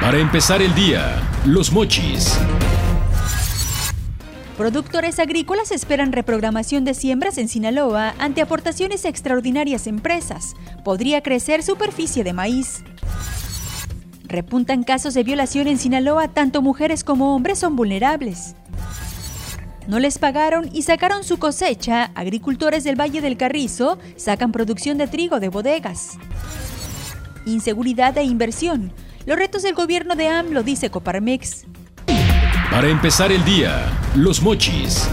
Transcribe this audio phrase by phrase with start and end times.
[0.00, 2.38] Para empezar el día, los mochis.
[4.58, 10.54] Productores agrícolas esperan reprogramación de siembras en Sinaloa ante aportaciones extraordinarias empresas.
[10.84, 12.84] Podría crecer superficie de maíz.
[14.24, 18.56] Repuntan casos de violación en Sinaloa, tanto mujeres como hombres son vulnerables.
[19.86, 22.10] No les pagaron y sacaron su cosecha.
[22.14, 26.18] Agricultores del Valle del Carrizo sacan producción de trigo de bodegas.
[27.46, 28.92] Inseguridad e inversión.
[29.26, 31.64] Los retos del gobierno de AMLO, dice Coparmex.
[32.70, 35.08] Para empezar el día, los mochis.